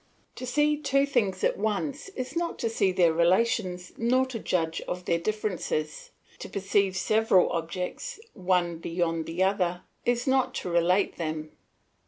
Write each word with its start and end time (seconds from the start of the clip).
To 0.37 0.47
see 0.47 0.77
two 0.77 1.05
things 1.05 1.43
at 1.43 1.59
once 1.59 2.09
is 2.15 2.35
not 2.35 2.57
to 2.57 2.69
see 2.71 2.91
their 2.91 3.13
relations 3.13 3.93
nor 3.99 4.25
to 4.25 4.39
judge 4.39 4.81
of 4.87 5.05
their 5.05 5.19
differences; 5.19 6.09
to 6.39 6.49
perceive 6.49 6.97
several 6.97 7.51
objects, 7.51 8.19
one 8.33 8.79
beyond 8.79 9.27
the 9.27 9.43
other, 9.43 9.83
is 10.03 10.25
not 10.25 10.55
to 10.55 10.71
relate 10.71 11.17
them. 11.17 11.51